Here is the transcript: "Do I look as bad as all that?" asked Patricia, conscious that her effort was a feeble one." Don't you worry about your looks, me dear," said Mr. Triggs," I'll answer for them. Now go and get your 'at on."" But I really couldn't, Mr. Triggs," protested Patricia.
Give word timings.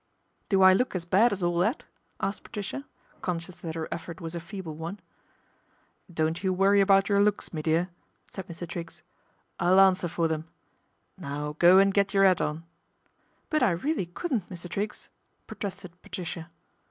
"Do 0.49 0.63
I 0.63 0.73
look 0.73 0.95
as 0.95 1.05
bad 1.05 1.31
as 1.31 1.43
all 1.43 1.59
that?" 1.59 1.85
asked 2.19 2.41
Patricia, 2.43 2.87
conscious 3.21 3.57
that 3.57 3.75
her 3.75 3.87
effort 3.91 4.19
was 4.19 4.33
a 4.33 4.39
feeble 4.39 4.73
one." 4.75 4.99
Don't 6.11 6.43
you 6.43 6.51
worry 6.53 6.81
about 6.81 7.07
your 7.07 7.21
looks, 7.21 7.53
me 7.53 7.61
dear," 7.61 7.89
said 8.31 8.47
Mr. 8.47 8.67
Triggs," 8.67 9.03
I'll 9.59 9.79
answer 9.79 10.07
for 10.07 10.27
them. 10.27 10.47
Now 11.19 11.55
go 11.59 11.77
and 11.77 11.93
get 11.93 12.15
your 12.15 12.25
'at 12.25 12.41
on."" 12.41 12.65
But 13.51 13.61
I 13.61 13.69
really 13.69 14.07
couldn't, 14.07 14.49
Mr. 14.49 14.67
Triggs," 14.67 15.07
protested 15.45 15.95
Patricia. 16.01 16.49